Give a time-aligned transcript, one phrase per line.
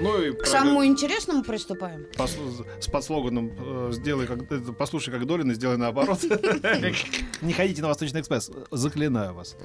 [0.00, 2.06] Ну и К самому интересному приступаем.
[2.80, 6.20] с подслоганом э, сделай как э, послушай как Долин и сделай наоборот.
[7.42, 9.56] Не ходите на Восточный экспресс, заклинаю вас.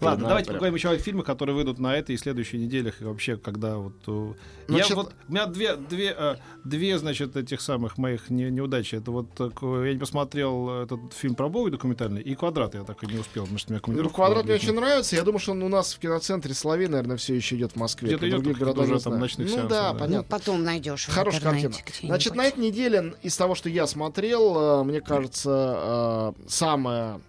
[0.00, 3.36] Ладно, давайте поговорим еще о фильмах, которые выйдут на этой и следующей неделях и вообще
[3.36, 3.94] когда вот.
[4.06, 4.32] э,
[4.68, 8.96] Я Значит- вот у меня две две две значит этих самых моих не- неудачи.
[8.96, 13.06] Это вот я не посмотрел этот фильм про Бога документальный и квадрат я так и
[13.06, 15.16] не успел, потому что меня Ну, квадрат мне очень нравится.
[15.16, 18.08] Я думаю, что он у нас в киноцентре Соловей, наверное, все еще идет в Москве.
[18.08, 19.20] Где-то идет, уже там знаю.
[19.46, 19.92] Ночных Ну сеансов, да, да.
[19.92, 20.28] Ну, понятно.
[20.28, 21.06] потом найдешь.
[21.06, 21.74] Хорошая картина.
[22.02, 27.20] Значит, на этой неделе, из того, что я смотрел, э, мне кажется, э, самая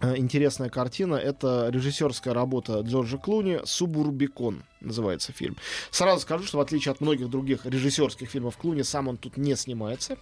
[0.00, 5.56] э, интересная картина это режиссерская работа Джорджа Клуни «Субурбикон» называется фильм.
[5.90, 9.54] Сразу скажу, что в отличие от многих других режиссерских фильмов Клуни, сам он тут не
[9.56, 10.16] снимается.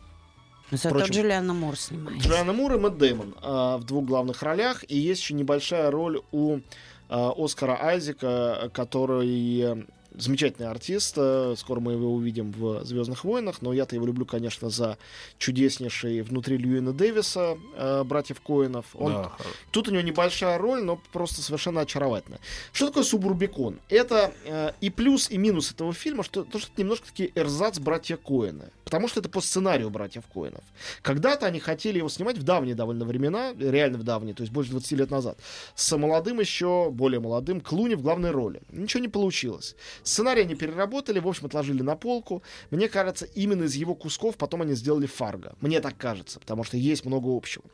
[0.70, 2.20] Зато впрочем, Джулиана Мур снимает.
[2.20, 4.84] Джоанна Мур и Мэтт Дэймон э, в двух главных ролях.
[4.88, 6.60] И есть еще небольшая роль у э,
[7.08, 11.14] Оскара Айзека, который замечательный артист.
[11.16, 13.62] э, Скоро мы его увидим в Звездных войнах.
[13.62, 14.98] Но я-то его люблю, конечно, за
[15.38, 18.86] чудеснейший внутри Льюина Дэвиса, э, братьев Коинов.
[18.94, 19.32] Он Да,
[19.70, 22.40] Тут у него небольшая роль, но просто совершенно очаровательная.
[22.72, 23.78] Что такое субурбикон?
[23.88, 27.78] Это э, и плюс, и минус этого фильма, что, то, что это немножко такие эрзац
[27.78, 28.70] братья Коэна.
[28.84, 30.64] Потому что это по сценарию братьев Коэнов.
[31.02, 34.72] Когда-то они хотели его снимать в давние довольно времена, реально в давние, то есть больше
[34.72, 35.38] 20 лет назад,
[35.76, 38.62] с молодым еще, более молодым, Клуни в главной роли.
[38.72, 39.76] Ничего не получилось.
[40.02, 42.42] Сценарий они переработали, в общем, отложили на полку.
[42.70, 45.54] Мне кажется, именно из его кусков потом они сделали Фарго.
[45.60, 47.64] Мне так кажется, потому что есть много общего.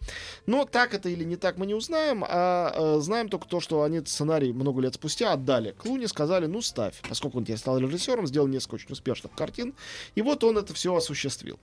[0.46, 3.82] Но так это или не так мы не узнаем, а э, знаем только то, что
[3.82, 8.26] они сценарий много лет спустя отдали Клуни, сказали, ну ставь, поскольку он теперь стал режиссером,
[8.26, 9.74] сделал несколько очень успешных картин,
[10.14, 11.58] и вот он это все осуществил.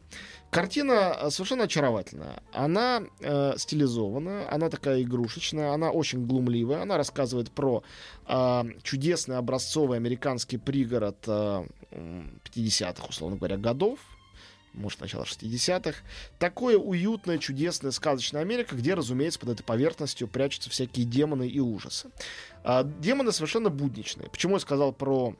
[0.50, 2.44] Картина э, совершенно очаровательная.
[2.52, 7.84] Она э, стилизованная, она такая игрушечная, она очень глумливая, она рассказывает про
[8.28, 14.00] э, чудесный образцовый американский пригород э, м, 50-х, условно говоря, годов,
[14.74, 16.00] может, начало 60-х.
[16.40, 22.09] Такое уютное, чудесное, сказочная Америка, где, разумеется, под этой поверхностью прячутся всякие демоны и ужасы.
[22.64, 24.30] А, демоны совершенно будничные.
[24.30, 25.36] Почему я сказал про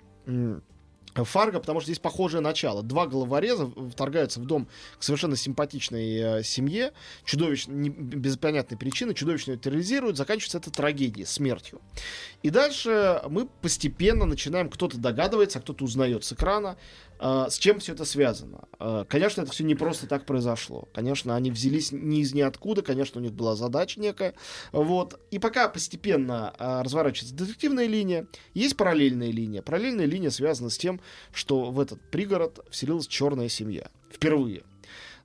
[1.16, 2.82] Фарго, потому что здесь похожее начало.
[2.84, 6.92] Два головореза вторгаются в дом к совершенно симпатичной э, семье,
[7.24, 11.82] чудовищно, не- без понятной причины, чудовищно ее терроризируют, заканчивается это трагедией, смертью.
[12.42, 16.78] И дальше мы постепенно начинаем, кто-то догадывается, а кто-то узнает с экрана,
[17.50, 18.68] с чем все это связано.
[18.80, 20.90] Э, конечно, это все не просто так произошло.
[20.94, 24.34] Конечно, они взялись ни из ниоткуда, конечно, у них была задача некая.
[24.74, 25.20] Вот.
[25.32, 29.62] И пока постепенно э, разворачивается детективная линия, есть параллельная линия.
[29.62, 31.00] Параллельная линия связана с тем,
[31.32, 33.90] что в этот пригород вселилась черная семья.
[34.12, 34.64] Впервые.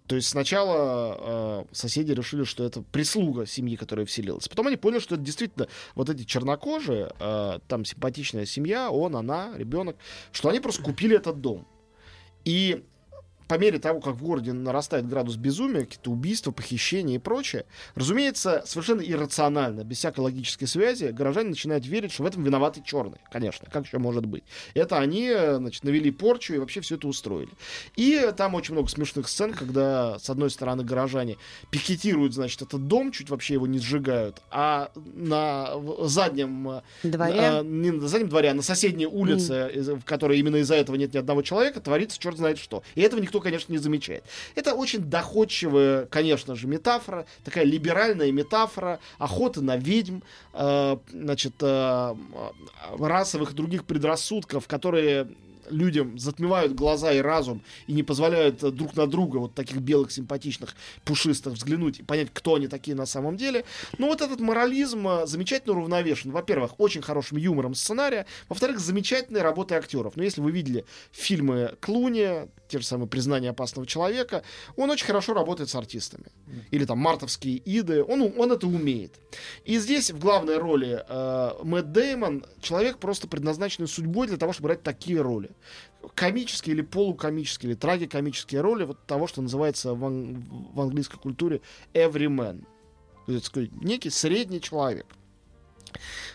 [0.06, 4.48] То есть сначала э, соседи решили, что это прислуга семьи, которая вселилась.
[4.48, 9.52] Потом они поняли, что это действительно вот эти чернокожие, э, там симпатичная семья, он, она,
[9.56, 9.96] ребенок,
[10.32, 11.66] что они просто купили этот дом.
[12.48, 12.82] И
[13.48, 17.64] по мере того, как в городе нарастает градус безумия, какие-то убийства, похищения и прочее,
[17.94, 23.20] разумеется, совершенно иррационально, без всякой логической связи, горожане начинают верить, что в этом виноваты черные.
[23.32, 24.44] Конечно, как еще может быть?
[24.74, 27.50] Это они, значит, навели порчу и вообще все это устроили.
[27.96, 31.36] И там очень много смешных сцен, когда, с одной стороны, горожане
[31.70, 35.70] пикетируют, значит, этот дом, чуть вообще его не сжигают, а на
[36.02, 37.34] заднем э, Дворе.
[37.40, 40.96] а, не на заднем дворе, а на соседней улице, из- в которой именно из-за этого
[40.96, 42.82] нет ни одного человека, творится черт знает что.
[42.94, 44.24] И этого никто, конечно, не замечает.
[44.54, 50.20] Это очень доходчивая, конечно же, метафора, такая либеральная метафора охоты на ведьм,
[50.52, 55.28] э, значит, э, э, расовых и других предрассудков, которые
[55.70, 60.10] людям затмевают глаза и разум и не позволяют э, друг на друга вот таких белых
[60.10, 60.74] симпатичных
[61.04, 63.64] пушистых взглянуть и понять, кто они такие на самом деле.
[63.98, 66.30] Ну вот этот морализм э, замечательно уравновешен.
[66.30, 68.26] Во-первых, очень хорошим юмором сценария.
[68.48, 70.16] Во-вторых, замечательной работой актеров.
[70.16, 74.42] Но если вы видели фильмы Клуни, те же самые «Признание опасного человека»,
[74.76, 76.26] он очень хорошо работает с артистами.
[76.70, 78.04] Или там «Мартовские иды».
[78.04, 79.14] Он, он это умеет.
[79.64, 84.68] И здесь в главной роли э, Мэтт Деймон человек просто предназначенный судьбой для того, чтобы
[84.68, 85.50] играть такие роли.
[86.14, 91.60] Комические или полукомические, или трагикомические роли вот того, что называется в, ан- в английской культуре
[91.92, 92.64] everyman.
[93.26, 95.06] То есть, так сказать, некий средний человек.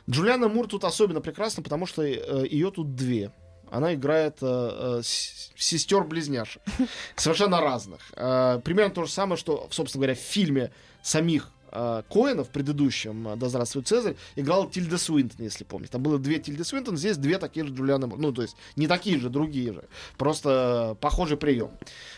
[0.09, 3.31] Джулиана Мур тут особенно прекрасна, потому что э, ее тут две.
[3.71, 6.61] Она играет э, э, сестер-близняшек.
[7.15, 8.01] Совершенно разных.
[8.15, 10.71] Э, примерно то же самое, что, собственно говоря, в фильме
[11.01, 15.91] самих э, Коэна в предыдущем э, «Да здравствует Цезарь» играла Тильда Суинтон, если помните.
[15.91, 18.19] Там было две Тильды Суинтон, здесь две такие же Джулианы Мур.
[18.19, 19.83] Ну, то есть не такие же, другие же.
[20.17, 21.71] Просто э, похожий прием.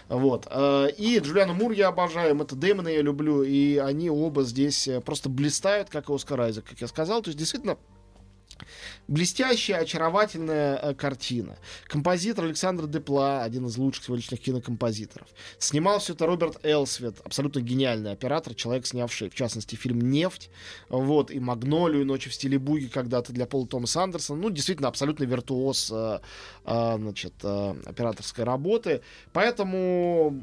[0.10, 0.48] Вот.
[0.50, 5.30] Э, И Джулиану Мур я обожаю, это Дэймона я люблю, и они оба здесь просто
[5.30, 7.22] блистают, как и Оскар Айзек, как я сказал.
[7.22, 7.78] То есть действительно
[9.08, 11.58] блестящая, очаровательная э, картина.
[11.88, 15.28] Композитор Александр Депла, один из лучших сегодняшних кинокомпозиторов.
[15.60, 20.50] Снимал все это Роберт Элсвет, абсолютно гениальный оператор, человек, снявший, в частности, фильм «Нефть»,
[20.90, 24.42] вот, и «Магнолию», и «Ночи в стиле буги» когда-то для Пола Томаса Андерсона.
[24.42, 26.20] Ну, действительно, абсолютно виртуоз э,
[26.66, 29.02] э, значит, операторской работы.
[29.34, 30.34] Поэтому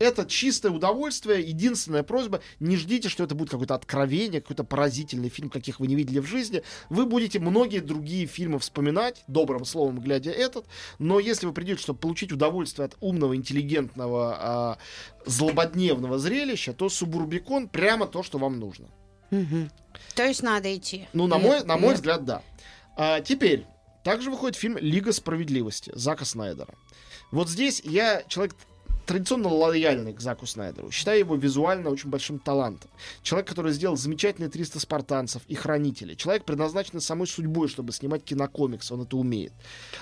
[0.00, 1.42] это чистое удовольствие.
[1.42, 5.94] Единственная просьба, не ждите, что это будет какое-то откровение, какой-то поразительный фильм, каких вы не
[5.94, 6.62] видели в жизни.
[6.88, 10.64] Вы будете многие другие фильмы вспоминать, добрым словом глядя этот,
[10.98, 14.78] но если вы придете, чтобы получить удовольствие от умного, интеллигентного, а,
[15.26, 18.88] злободневного зрелища, то Субурбикон прямо то, что вам нужно.
[19.30, 19.70] Мгм.
[20.14, 21.06] То есть надо идти.
[21.12, 22.42] Ну, на мой, на мой взгляд, да.
[22.96, 23.66] А, теперь,
[24.02, 26.74] также выходит фильм «Лига справедливости» Зака Снайдера.
[27.30, 28.56] Вот здесь я человек
[29.10, 30.92] традиционно лояльный к Заку Снайдеру.
[30.92, 32.88] Считаю его визуально очень большим талантом.
[33.24, 36.14] Человек, который сделал замечательные 300 спартанцев и хранители.
[36.14, 38.92] Человек, предназначенный самой судьбой, чтобы снимать кинокомикс.
[38.92, 39.52] Он это умеет.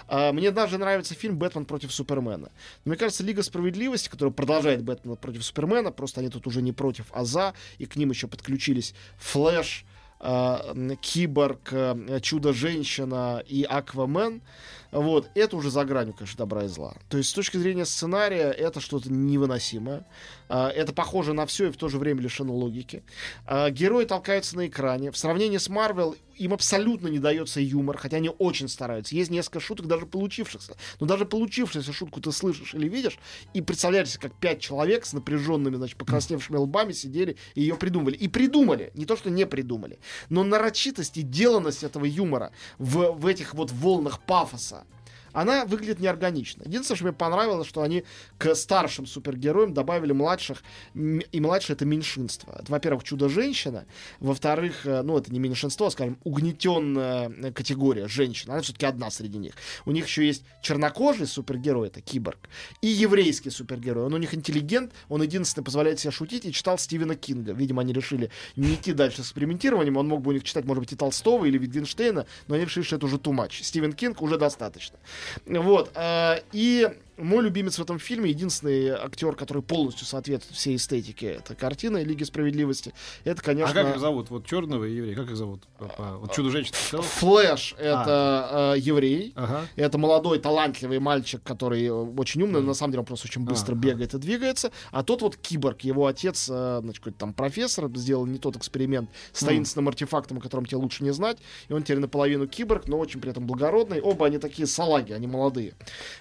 [0.08, 2.50] А, мне даже нравится фильм «Бэтмен против Супермена».
[2.84, 6.72] Но мне кажется, Лига Справедливости, которая продолжает Бэтмена против Супермена, просто они тут уже не
[6.72, 9.86] против, а за, и к ним еще подключились Флэш,
[10.20, 14.42] э, Киборг, э, Чудо-женщина и Аквамен.
[14.90, 16.94] Вот, это уже за гранью, конечно, добра и зла.
[17.10, 20.06] То есть, с точки зрения сценария, это что-то невыносимое.
[20.48, 23.02] А, Это похоже на все и в то же время лишено логики.
[23.46, 25.10] А, Герои толкаются на экране.
[25.10, 29.14] В сравнении с Марвел им абсолютно не дается юмор, хотя они очень стараются.
[29.14, 30.76] Есть несколько шуток, даже получившихся.
[31.00, 33.18] Но даже получившуюся шутку ты слышишь или видишь,
[33.54, 38.16] и представляешь себе, как пять человек с напряженными, значит, покрасневшими лбами сидели и ее придумывали.
[38.16, 39.98] И придумали, не то, что не придумали.
[40.28, 44.84] Но нарочитость и деланность этого юмора в, в этих вот волнах пафоса,
[45.32, 46.62] она выглядит неорганично.
[46.64, 48.04] Единственное, что мне понравилось, что они
[48.38, 50.62] к старшим супергероям добавили младших,
[50.94, 52.52] и младшие это меньшинство.
[52.58, 53.86] Это, во-первых, чудо-женщина,
[54.20, 58.50] во-вторых, э, ну, это не меньшинство, а, скажем, угнетенная э, категория женщин.
[58.50, 59.54] Она все-таки одна среди них.
[59.84, 62.48] У них еще есть чернокожий супергерой, это киборг,
[62.82, 64.04] и еврейский супергерой.
[64.04, 67.52] Он у них интеллигент, он единственный позволяет себе шутить и читал Стивена Кинга.
[67.52, 69.96] Видимо, они решили не идти дальше с экспериментированием.
[69.96, 72.84] Он мог бы у них читать, может быть, и Толстого или Витгенштейна, но они решили,
[72.84, 73.62] что это уже much.
[73.62, 74.98] Стивен Кинг уже достаточно.
[75.46, 75.90] Вот.
[75.94, 76.88] э, И
[77.18, 82.22] мой любимец в этом фильме, единственный актер, который полностью соответствует всей эстетике этой картины Лиги
[82.24, 82.94] Справедливости,
[83.24, 83.74] это, А конечно...
[83.74, 84.30] как их зовут?
[84.30, 85.62] Вот черного и еврея, как их зовут?
[85.78, 87.02] Вот чудо-женщина?
[87.02, 89.32] Флэш— это э, еврей.
[89.36, 89.66] Ага.
[89.76, 93.42] Это молодой, талантливый мальчик, который э, очень умный, но на самом деле он просто очень
[93.42, 93.80] быстро Ага.
[93.82, 94.70] бегает и двигается.
[94.90, 99.10] А тот вот киборг, его отец, э, значит, какой-то там профессор, сделал не тот эксперимент
[99.32, 101.38] с таинственным артефактом, о котором тебе лучше не знать.
[101.68, 104.00] И он теперь наполовину киборг, но очень при этом благородный.
[104.00, 105.74] Оба они такие салаги, они молодые.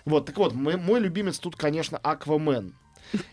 [0.05, 2.74] Вот, так вот, мой, мой любимец тут, конечно, Аквамен.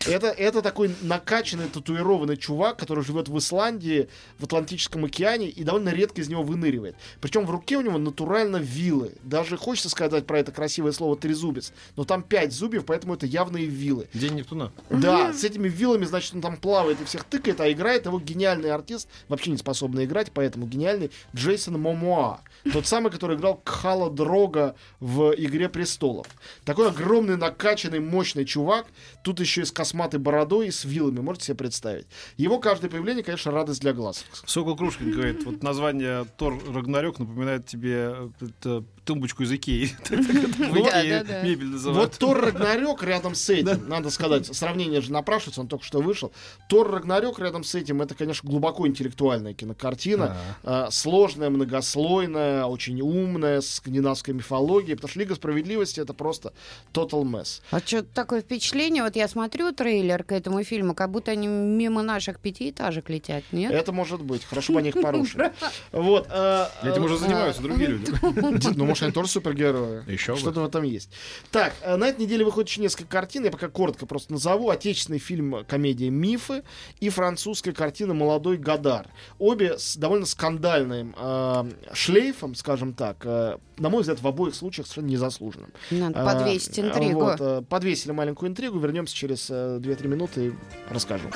[0.05, 5.89] Это, это такой накачанный, татуированный чувак, который живет в Исландии, в Атлантическом океане, и довольно
[5.89, 6.95] редко из него выныривает.
[7.21, 9.13] Причем в руке у него натурально вилы.
[9.23, 13.65] Даже хочется сказать про это красивое слово трезубец, но там пять зубьев, поэтому это явные
[13.65, 14.07] вилы.
[14.13, 14.71] День Нептуна.
[14.89, 18.71] Да, с этими вилами, значит, он там плавает и всех тыкает, а играет его гениальный
[18.71, 22.41] артист, вообще не способный играть, поэтому гениальный Джейсон Момоа.
[22.71, 26.27] Тот самый, который играл Кхала Дрога в «Игре престолов».
[26.63, 28.87] Такой огромный, накачанный, мощный чувак,
[29.23, 32.07] тут еще с косматой бородой и с вилами, можете себе представить.
[32.37, 34.25] Его каждое появление, конечно, радость для глаз.
[34.45, 39.95] Сокол Крушкин говорит, вот название Тор Рагнарёк напоминает тебе э, это, тумбочку из Икеи.
[40.09, 42.11] Мебель называют.
[42.11, 46.31] Вот Тор Рагнарёк рядом с этим, надо сказать, сравнение же напрашивается, он только что вышел.
[46.67, 53.61] Тор Рагнарёк рядом с этим, это, конечно, глубоко интеллектуальная кинокартина, э, сложная, многослойная, очень умная,
[53.61, 56.53] с скандинавской мифологией, потому что Лига Справедливости это просто
[56.93, 57.61] total mess.
[57.71, 59.03] А что такое впечатление?
[59.03, 63.71] Вот я смотрю трейлер к этому фильму, как будто они мимо наших пятиэтажек летят, нет?
[63.71, 65.51] Это может быть, хорошо бы они их порушили.
[65.91, 66.27] Вот.
[66.29, 68.11] э, Этим э, уже занимаются другие люди.
[68.75, 70.09] Ну, может, они тоже супергерои.
[70.11, 70.35] Еще.
[70.35, 71.09] Что-то в этом есть.
[71.51, 73.45] Так, э, на этой неделе выходит еще несколько картин.
[73.45, 74.69] Я пока коротко просто назову.
[74.69, 76.63] Отечественный фильм комедия «Мифы»
[76.99, 79.07] и французская картина «Молодой Гадар».
[79.39, 83.17] Обе с довольно скандальным э, шлейфом, скажем так.
[83.25, 85.71] э, на мой взгляд, в обоих случаях совершенно незаслуженным.
[85.91, 87.19] Надо Э, подвесить интригу.
[87.19, 88.79] вот, э, подвесили маленькую интригу.
[88.79, 90.53] Вернемся через через э, 2-3 минуты
[90.89, 91.29] расскажу.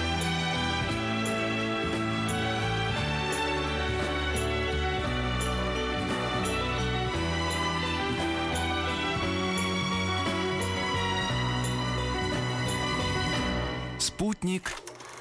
[13.99, 14.71] Спутник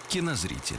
[0.08, 0.78] кинозрителя.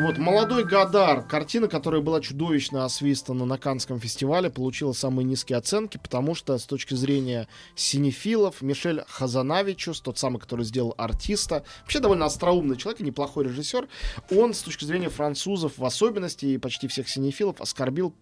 [0.00, 5.98] Вот «Молодой Гадар», картина, которая была чудовищно освистана на Канском фестивале, получила самые низкие оценки,
[5.98, 7.46] потому что с точки зрения
[7.76, 13.88] синефилов Мишель Хазанавичус, тот самый, который сделал «Артиста», вообще довольно остроумный человек и неплохой режиссер,
[14.32, 18.14] он с точки зрения французов в особенности и почти всех синефилов оскорбил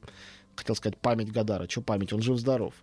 [0.56, 1.68] хотел сказать память Гадара.
[1.68, 2.12] Что память?
[2.12, 2.74] Он жив-здоров.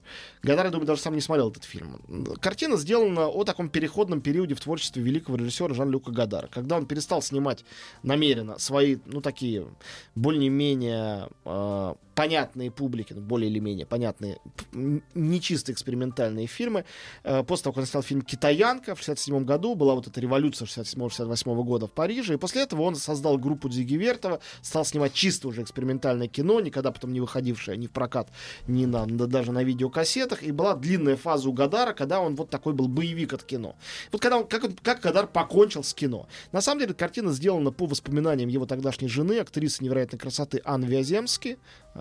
[0.44, 2.02] Гадар, я думаю, даже сам не смотрел этот фильм.
[2.42, 6.48] Картина сделана о таком переходном периоде в творчестве великого режиссера Жан-Люка Гадара.
[6.48, 7.64] Когда он перестал снимать
[8.04, 9.68] намеренно свои, ну, такие
[10.16, 14.40] более-менее э, понятные публике, ну, более или менее понятные,
[14.74, 16.84] не экспериментальные фильмы.
[17.24, 20.66] Э, после того, как он снял фильм «Китаянка» в 67 году, была вот эта революция
[20.66, 25.48] 67-68 года в Париже, и после этого он создал группу Дзиги Вертова, стал снимать чисто
[25.48, 27.22] уже экспериментальное кино, никогда потом не
[27.60, 28.30] выходившее ни в прокат,
[28.68, 32.74] ни на, даже на видеокассетах, и была длинная фаза у Гадара, когда он вот такой
[32.74, 33.76] был боевик от кино.
[34.12, 36.28] Вот когда он, как, как Гадар покончил с кино.
[36.52, 41.58] На самом деле, картина сделана по воспоминаниям его тогдашней жены, актрисы невероятной красоты Анны Вяземски,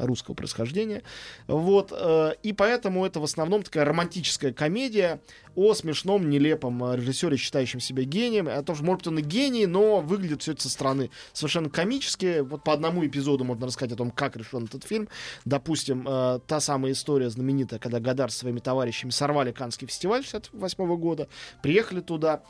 [0.07, 1.03] русского происхождения.
[1.47, 5.21] Вот, э, и поэтому это в основном такая романтическая комедия
[5.55, 8.49] о смешном, нелепом э, режиссере, считающем себя гением.
[8.49, 11.71] О том, что, может быть, он и гений, но выглядит все это со стороны совершенно
[11.71, 12.41] комически.
[12.41, 15.09] Вот по одному эпизоду можно рассказать о том, как решен этот фильм.
[15.45, 20.97] Допустим, э, та самая история знаменитая, когда Гадар со своими товарищами сорвали Канский фестиваль 68
[20.97, 21.29] года,
[21.63, 22.43] приехали туда,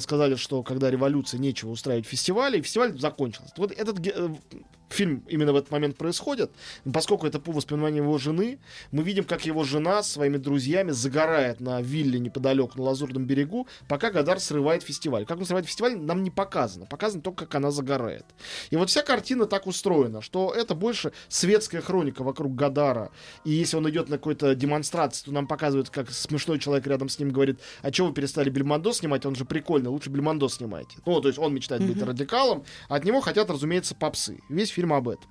[0.00, 3.52] сказали, что когда революция, нечего устраивать фестивали, и фестиваль закончился.
[3.56, 4.00] Вот этот
[4.92, 6.50] фильм именно в этот момент происходит,
[6.92, 8.58] поскольку это по воспоминаниям его жены,
[8.90, 13.66] мы видим, как его жена с своими друзьями загорает на вилле неподалеку на Лазурном берегу,
[13.88, 15.24] пока Гадар срывает фестиваль.
[15.24, 16.86] Как он срывает фестиваль, нам не показано.
[16.86, 18.26] Показано только, как она загорает.
[18.70, 23.10] И вот вся картина так устроена, что это больше светская хроника вокруг Гадара.
[23.44, 27.18] И если он идет на какой-то демонстрации, то нам показывают, как смешной человек рядом с
[27.18, 30.98] ним говорит, а чего вы перестали Бельмондо снимать, он же прикольный, лучше Бельмондо снимайте.
[31.06, 34.40] Ну, то есть он мечтает быть радикалом, а от него хотят, разумеется, попсы.
[34.48, 35.30] Весь фильм об этом.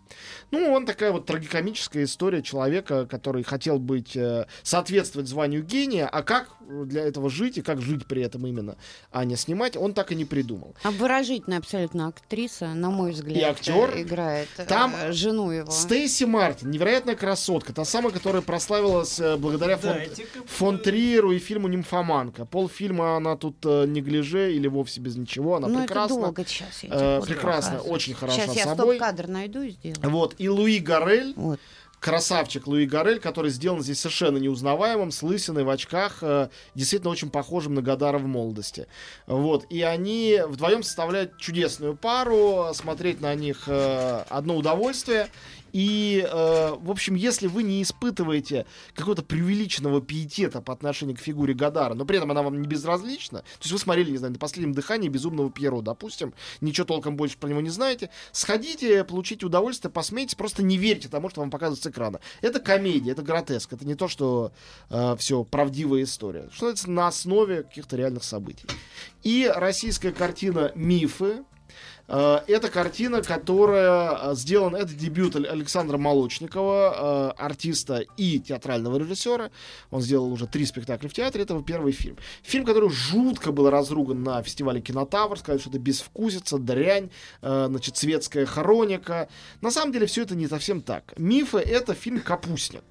[0.51, 6.21] Ну, он такая вот трагикомическая история человека, который хотел быть, э, соответствовать званию гения, а
[6.21, 8.77] как для этого жить и как жить при этом именно,
[9.11, 10.75] а не снимать, он так и не придумал.
[10.83, 15.71] Обворожительная абсолютно актриса, на мой взгляд, и актер э, играет э, Там жену его.
[15.71, 19.95] Стейси Мартин, невероятная красотка, та самая, которая прославилась благодаря фон,
[20.45, 22.45] фон Триеру и фильму «Нимфоманка».
[22.45, 26.13] Полфильма она тут э, неглиже или вовсе без ничего, она ну, прекрасна.
[26.13, 26.83] это долго сейчас.
[26.83, 30.09] Я э, прекрасно, очень хороша Сейчас я стоп-кадр найду и сделаю.
[30.09, 31.33] Вот, и Луи Гарель.
[31.35, 31.59] Вот
[31.99, 37.29] красавчик Луи Гарель, который сделан здесь совершенно неузнаваемым, с лысиной в очках, э, действительно очень
[37.29, 38.87] похожим на Гадара в молодости.
[39.27, 39.65] Вот.
[39.69, 45.27] И они вдвоем составляют чудесную пару, смотреть на них э, одно удовольствие.
[45.73, 51.53] И, э, в общем, если вы не испытываете какого-то преувеличенного пиетета по отношению к фигуре
[51.53, 54.39] Гадара, но при этом она вам не безразлична, то есть вы смотрели, не знаю, на
[54.39, 59.91] последнем дыхании безумного Пьеро, допустим, ничего толком больше про него не знаете, сходите, получите удовольствие,
[59.91, 62.19] посмейтесь, просто не верьте тому, что вам показывают с экрана.
[62.41, 64.51] Это комедия, это гротеск, это не то, что
[64.89, 66.49] э, все правдивая история.
[66.51, 68.65] Что это на основе каких-то реальных событий.
[69.23, 71.43] И российская картина «Мифы»,
[72.09, 79.51] это картина, которая э, сделана, это дебют Александра Молочникова, э, артиста и театрального режиссера.
[79.91, 82.17] Он сделал уже три спектакля в театре, это его первый фильм.
[82.41, 87.11] Фильм, который жутко был разруган на фестивале Кинотавр, сказали, что это безвкусица, дрянь,
[87.41, 89.29] значит, светская хроника.
[89.61, 91.13] На самом деле все это не совсем так.
[91.17, 92.83] Мифы— это фильм «Капустник».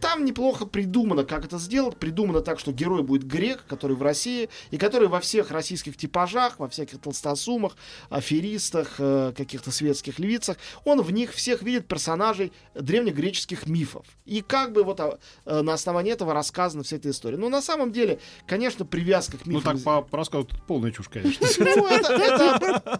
[0.00, 1.96] Там неплохо придумано, как это сделать.
[1.96, 6.58] Придумано так, что герой будет грек, который в России, и который во всех российских типажах,
[6.58, 7.76] во всяких толстосумах,
[8.10, 8.57] аферистах,
[8.98, 14.06] э, каких-то светских львицах, он в них всех видит персонажей древнегреческих мифов.
[14.24, 17.36] И как бы вот а, э, на основании этого рассказана вся эта история.
[17.36, 19.76] Но на самом деле, конечно, привязка к Ну мифам...
[19.76, 21.46] так по, по рассказу тут полная чушь, конечно.
[21.58, 21.86] Ну,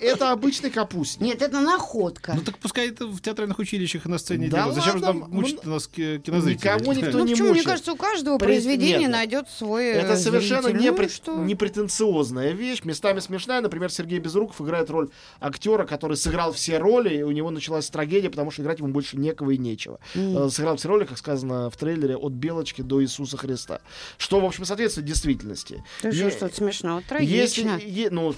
[0.01, 1.27] это, обычный капустник.
[1.27, 2.35] Нет, это находка.
[2.35, 4.75] Ну так пускай это в театральных училищах и на сцене делают.
[4.75, 6.75] Зачем же там мучить ну, нас ки- кинозрителей?
[6.75, 7.49] никого никто ну не почему?
[7.49, 7.67] Мне мучает.
[7.67, 13.61] кажется, у каждого произведения найдет свой э, Это совершенно Ну не претенциозная вещь, местами смешная.
[13.61, 15.11] Например, Сергей Безруков играет роль
[15.49, 19.17] актера, который сыграл все роли, и у него началась трагедия, потому что играть ему больше
[19.17, 19.99] некого и нечего.
[20.15, 23.81] Э, Сыграл все роли, как сказано в трейлере, от Белочки до Иисуса Христа.
[24.17, 25.83] Что, в общем, соответствует действительности.
[26.03, 27.03] Ты Е- что, что-то смешного?
[27.21, 27.79] Если, Трагично.
[27.85, 28.35] е- ну,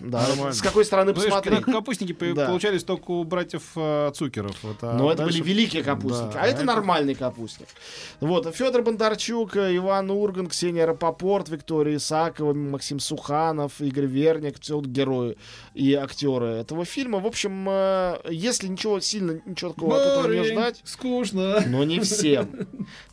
[0.00, 0.52] да, Нормально.
[0.52, 1.64] с какой стороны Знаешь, посмотреть.
[1.64, 2.46] кап- капустники Да.
[2.46, 4.56] получались только у братьев э, Цукеров.
[4.62, 6.34] Вот, а Но это дальше- были великие капустники.
[6.34, 7.68] Да, а это нормальный капустник.
[8.20, 8.54] Вот.
[8.54, 14.60] Федор Бондарчук, э, Иван Урган, Ксения Рапопорт, Виктория Исакова, Максим Суханов, Игорь Верник.
[14.60, 15.36] Все вот герои
[15.74, 17.18] и актеры этого фильма.
[17.20, 21.62] В общем, э, если ничего сильно, ничего такого от этого не ждать, скучно.
[21.66, 22.66] но не всем.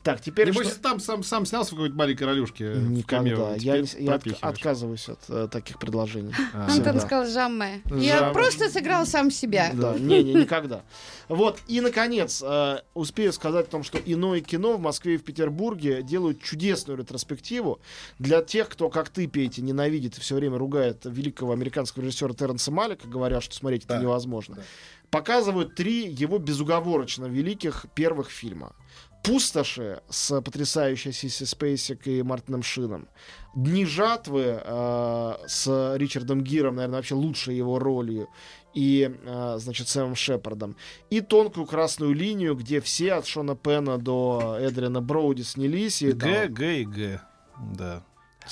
[0.03, 2.73] Так, теперь Небось, что- там сам, сам снялся в какой-нибудь маленькой ролюшке.
[2.75, 3.55] Никогда.
[3.55, 6.33] Я, я от- отказываюсь от э, таких предложений.
[6.53, 6.67] А.
[6.71, 7.81] Антон сказал «Жаме».
[7.97, 9.71] Я просто сыграл сам себя.
[9.73, 10.83] Да, не, не, никогда.
[11.27, 15.23] Вот, и, наконец, э, успею сказать о том, что иное кино в Москве и в
[15.23, 17.79] Петербурге делают чудесную ретроспективу
[18.19, 22.71] для тех, кто, как ты, Петя, ненавидит и все время ругает великого американского режиссера Терренса
[22.71, 24.55] Малика, говоря, что смотреть это Да, невозможно.
[24.55, 24.61] да.
[25.09, 28.73] Показывают три его безуговорочно великих первых фильма.
[29.23, 33.07] «Пустоши» с потрясающей Сиси Спейсик и Мартином Шином.
[33.55, 38.27] «Дни жатвы» э, с Ричардом Гиром, наверное, вообще лучшей его ролью.
[38.75, 40.75] И, э, значит, Сэмом Шепардом.
[41.09, 46.01] И «Тонкую красную линию», где все от Шона Пена до Эдриана Броуди снялись.
[46.03, 47.21] И там- Г, Г и Г.
[47.73, 48.03] Да.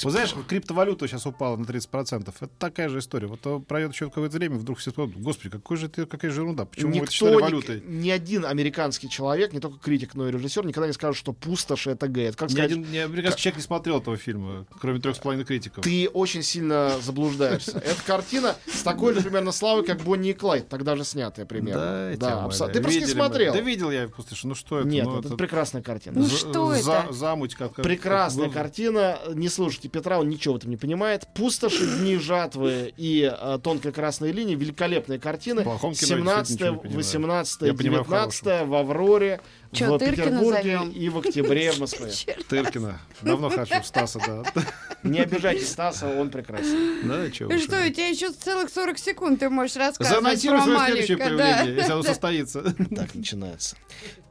[0.01, 2.33] Вот знаешь, криптовалюта сейчас упала на 30%.
[2.39, 3.27] Это такая же история.
[3.27, 6.41] Вот то пройдет еще какое-то время, вдруг все скажут, господи, какой же ты, какая же
[6.41, 6.65] ерунда.
[6.65, 7.83] Почему мы это Никто, считали ни, валютой?
[7.85, 11.87] ни один американский человек, не только критик, но и режиссер, никогда не скажет, что пустошь
[11.87, 12.23] это Г.
[12.23, 15.19] Это как Ни сказать, один ни американский человек не смотрел этого фильма, кроме трех с
[15.19, 15.83] половиной критиков.
[15.83, 17.77] ты очень сильно заблуждаешься.
[17.77, 22.15] Эта картина с такой же примерно славой, как Бонни и Клайд, тогда же снятая примерно.
[22.17, 23.53] Да, да Ты просто не смотрел.
[23.53, 24.43] Да видел я, пустышь.
[24.43, 24.87] Ну что это?
[24.87, 26.19] Нет, ну, это прекрасная картина.
[26.19, 27.07] Ну за- что это?
[27.13, 29.19] Замуть как как- Прекрасная как- картина.
[29.33, 31.27] Не слушайте Петра, он ничего в этом не понимает.
[31.33, 34.55] Пустоши, дни жатвы и э, тонкая красная линия.
[34.55, 35.61] Великолепные картины.
[35.61, 36.97] В плохом кино я 17, действительно ничего не понимаю.
[36.97, 40.89] 18, Я понимаю в 19 в Авроре, Чё, в Тыркина Петербурге зовём?
[40.91, 42.11] и в октябре в Москве.
[42.47, 42.99] Тыркина.
[43.21, 44.43] Давно хочу Стаса, да.
[45.03, 47.07] Не обижайте Стаса, он прекрасен.
[47.07, 47.63] Да, И уж.
[47.63, 51.91] что, у тебя еще целых 40 секунд ты можешь рассказывать Занотируй свое следующее появление, если
[51.91, 52.61] оно состоится.
[52.95, 53.75] Так начинается.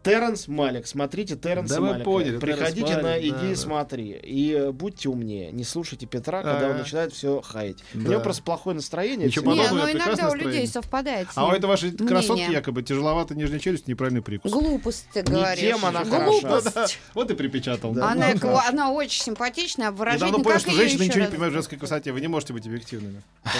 [0.02, 0.86] Терренс Малик.
[0.86, 2.04] Смотрите Терренса Да Малика.
[2.04, 3.56] поняли, Приходите Терренс на Малик, «Иди да, и да.
[3.56, 4.10] смотри».
[4.22, 5.52] И э, будьте умнее.
[5.52, 6.78] Не слушайте Петра, когда он Ага.
[6.80, 7.78] начинает все хаять.
[7.94, 8.10] У Да.
[8.10, 9.28] него просто плохое настроение.
[9.28, 9.52] Ничего.
[9.54, 11.28] Не, ну иногда у людей совпадает.
[11.34, 12.52] А у этой вашей красотки мнение.
[12.54, 14.50] якобы тяжеловато нижняя челюсть, неправильный прикус.
[14.52, 15.60] Глупость ты говоришь.
[15.60, 16.72] тем она Глупость.
[16.72, 16.86] хороша.
[17.14, 17.92] Вот и припечатал.
[17.92, 18.10] Да.
[18.10, 18.60] Она, хорошо.
[18.68, 21.30] она очень симпатичная, выражение Недавно понял, что женщины ничего не раз?
[21.30, 22.12] понимают в женской красоте.
[22.12, 23.22] Вы не можете быть объективными.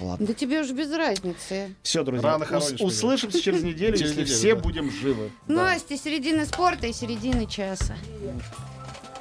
[0.00, 0.26] Ладно.
[0.26, 1.74] Да тебе уже без разницы.
[1.82, 2.38] Все, друзья.
[2.38, 5.30] Рано ус- услышимся через неделю, если все будем живы.
[5.46, 5.54] Да.
[5.54, 7.96] Настя, середины спорта и середины часа.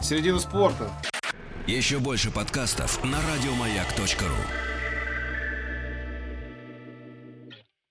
[0.02, 0.92] Середина спорта.
[1.66, 4.77] Еще больше подкастов на радиомаяк.ру.